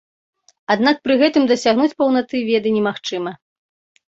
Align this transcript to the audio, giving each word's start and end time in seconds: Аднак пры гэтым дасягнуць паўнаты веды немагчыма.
Аднак 0.75 0.97
пры 1.07 1.17
гэтым 1.23 1.43
дасягнуць 1.51 1.97
паўнаты 1.99 2.43
веды 2.51 2.67
немагчыма. 2.79 3.39